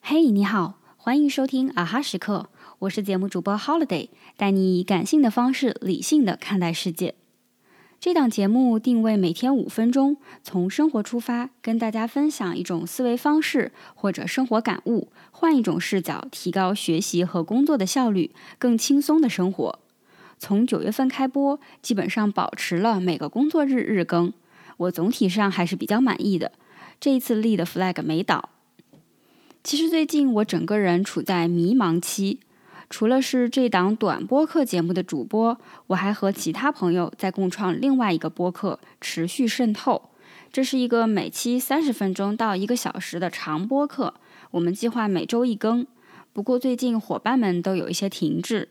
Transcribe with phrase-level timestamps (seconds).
[0.00, 2.48] 嘿，你好，欢迎收听啊哈时刻，
[2.78, 7.14] 我是节目主播 Holiday，带你以感性的方式理性的看待世界。
[7.98, 19.78] 这档节目定位每天五分钟，从生活出发，跟大家分享一种思维方式或者生活感悟，换一种视角，提高学习和工作的效率，更轻松的生活。
[20.38, 24.32] 从九月份开播，基本上保持了每个工作日日更，
[24.80, 26.52] 我总体上还是比较满意的。
[26.98, 28.48] 这一次立的 flag 没倒。
[29.62, 32.40] 其实最近我整个人处在迷茫期。
[32.88, 35.56] 除了是这档短播客节目的主播，
[35.88, 40.10] 我还和其他朋友在共创另外一个播客《持续渗透》。
[40.50, 44.14] 这是一个每期三十分钟到一个小时的长播客，
[44.50, 45.86] 我们计划每周一更。
[46.32, 48.70] 不过最近伙伴们都有一些停滞。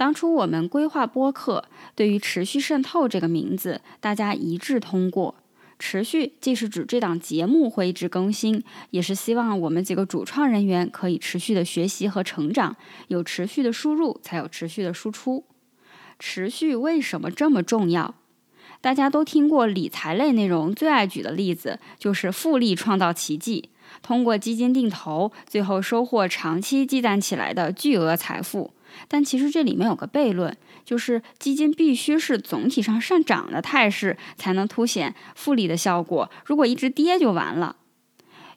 [0.00, 1.62] 当初我们规划播客，
[1.94, 5.34] 对于“持续渗透”这个名字，大家一致通过。
[5.78, 12.74] 持续既是指这档节目会一直更新，也是希望我们几个主创人员可以持续的学习和成长，
[13.08, 15.44] 有持续的输入，才有持续的输出。
[16.18, 18.14] 持续为什么这么重要？
[18.80, 23.68] 大家都听过理财类内容，最爱举的例子就是复利创造奇迹，
[24.00, 28.72] 通过基金定投，最后收获长期积攒起来的巨额财富。
[29.08, 36.30] 但其实这里面有个悖论，就是基金必须是总体上上涨的态势，才能凸显复利的效果。
[36.44, 37.76] 如果一直跌就完了。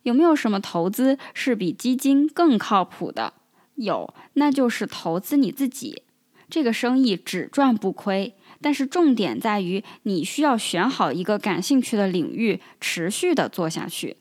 [0.04, 3.34] 有没有什么投资是比基金更靠谱的？
[3.76, 6.04] 有，那就是投资你自己。
[6.50, 14.18] 这个生意只赚不亏，但是重点在于你需要选好一个感兴趣的领域，持续的做下去。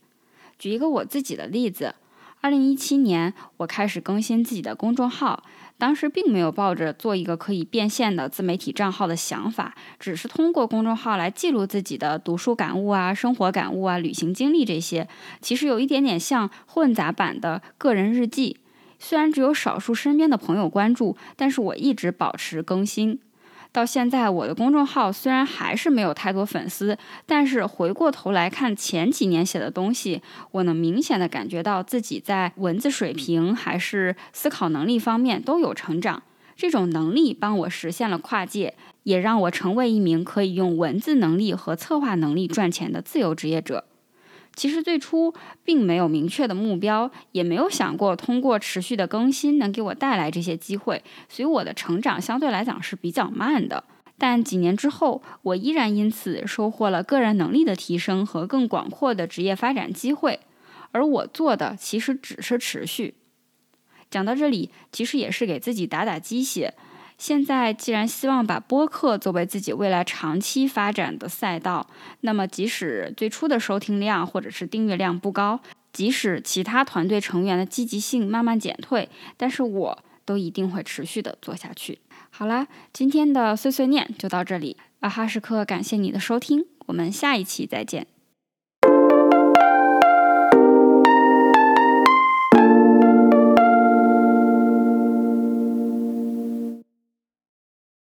[0.56, 1.96] 举一个我自己的例子。
[2.42, 5.44] 二零一七年，我开始更新自己的公众号。
[5.78, 15.06] 当时并没有抱着做一个可以变现的自媒体账号的想法，只是通过公众号来记录自己的读书感悟啊、生活感悟啊、旅行经历这些。
[15.40, 18.56] 其实有一点点像混杂版的个人日记。
[18.98, 23.20] 虽然只有少数身边的朋友关注，但是我一直保持更新。
[23.72, 36.22] 到现在，我的公众号虽然还是没有太多粉丝，但是回过头来看前几年写的东西，我能明显的感觉到自己在文字水平还是思考能力方面都有成长。
[36.54, 38.74] 这种能力帮我实现了跨界，
[39.04, 43.86] 也让我成为一名可以用文字能力和策划能力赚钱的自由职业者。
[44.54, 45.32] 其实最初
[45.64, 53.84] 并没有明确的目标，也没有想过通过持续的更新能给我带来这些机会，所以我的成长相对来讲是比较慢的。
[54.18, 60.40] 但几年之后，我依然因此收获了个人能力的提升和更广阔的职业发展机会。
[60.92, 63.14] 而我做的其实只是持续。
[64.10, 66.74] 讲到这里，其实也是给自己打打鸡血。
[67.18, 71.86] 现在既然希望把播客作为自己未来长期发展的赛道，
[72.20, 75.60] 那么即使最初的收听量或者是订阅量不高，
[75.92, 82.00] 即使其他团队成员的积极性慢慢减退，但是我都一定会持续的做下去。
[82.30, 88.06] 好啦，今天的碎碎念就到这里，啊哈时刻感谢你的收听，我们下一期再见。